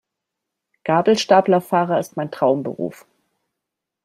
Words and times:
Gabelstaplerfahrer 0.83 1.99
ist 1.99 2.17
mein 2.17 2.31
Traumberuf. 2.31 3.05